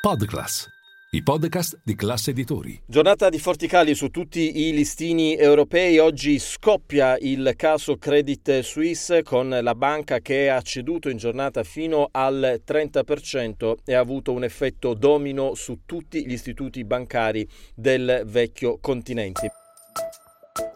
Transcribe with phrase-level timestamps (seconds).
[0.00, 0.66] Podclass,
[1.10, 2.80] i podcast di classe editori.
[2.86, 5.98] Giornata di forti cali su tutti i listini europei.
[5.98, 12.08] Oggi scoppia il caso Credit Suisse con la banca che ha ceduto in giornata fino
[12.12, 18.78] al 30% e ha avuto un effetto domino su tutti gli istituti bancari del vecchio
[18.80, 19.52] continente.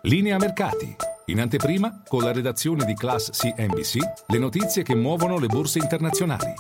[0.03, 0.95] Linea mercati.
[1.27, 3.97] In anteprima, con la redazione di Class CNBC,
[4.27, 6.53] le notizie che muovono le borse internazionali.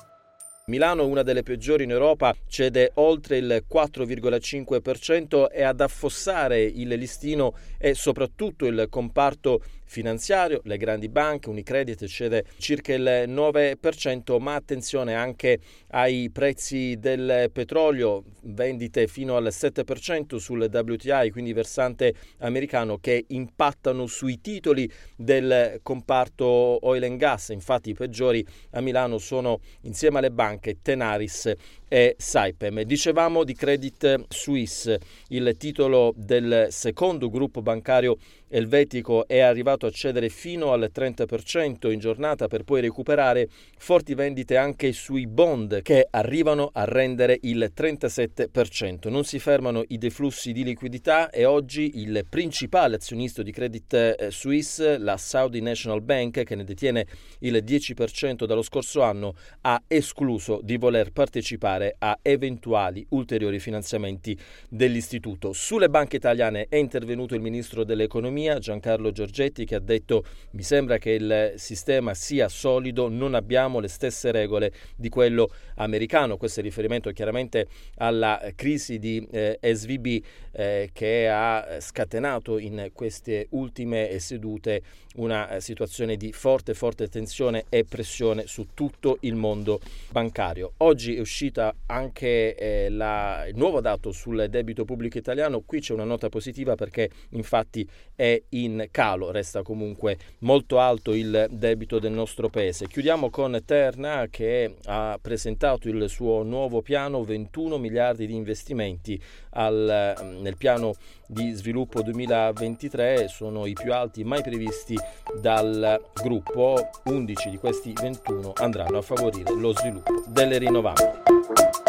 [0.66, 7.54] Milano, una delle peggiori in Europa, cede oltre il 4,5% e ad affossare il listino
[7.76, 9.62] è soprattutto il comparto
[9.94, 17.48] finanziario, le grandi banche, Unicredit cede circa il 9%, ma attenzione anche ai prezzi del
[17.52, 25.78] petrolio, vendite fino al 7% sul WTI, quindi versante americano, che impattano sui titoli del
[25.84, 27.50] comparto oil and gas.
[27.50, 31.52] Infatti i peggiori a Milano sono insieme alle banche Tenaris
[31.86, 32.82] e Saipem.
[32.82, 34.98] Dicevamo di Credit Suisse,
[35.28, 38.16] il titolo del secondo gruppo bancario
[38.48, 44.56] elvetico è arrivato a cedere fino al 30% in giornata per poi recuperare forti vendite
[44.56, 49.08] anche sui bond che arrivano a rendere il 37%.
[49.08, 54.30] Non si fermano i deflussi di liquidità e oggi il principale azionista di Credit eh,
[54.30, 57.06] Suisse, la Saudi National Bank, che ne detiene
[57.40, 64.36] il 10% dallo scorso anno, ha escluso di voler partecipare a eventuali ulteriori finanziamenti
[64.68, 65.52] dell'istituto.
[65.52, 70.62] Sulle banche italiane è intervenuto il ministro dell'economia Economia Giancarlo Giorgetti che ha detto mi
[70.62, 76.36] sembra che il sistema sia solido, non abbiamo le stesse regole di quello americano.
[76.36, 83.46] Questo è riferimento chiaramente alla crisi di eh, SVB eh, che ha scatenato in queste
[83.50, 84.82] ultime sedute
[85.16, 89.80] una eh, situazione di forte forte tensione e pressione su tutto il mondo
[90.10, 90.72] bancario.
[90.78, 95.92] Oggi è uscita anche eh, la, il nuovo dato sul debito pubblico italiano, qui c'è
[95.92, 102.12] una nota positiva perché infatti è in calo, resta comunque molto alto il debito del
[102.12, 102.88] nostro paese.
[102.88, 109.20] Chiudiamo con Terna che ha presentato il suo nuovo piano, 21 miliardi di investimenti
[109.50, 110.94] al, nel piano
[111.26, 114.96] di sviluppo 2023, sono i più alti mai previsti
[115.40, 121.83] dal gruppo, 11 di questi 21 andranno a favorire lo sviluppo delle rinnovabili.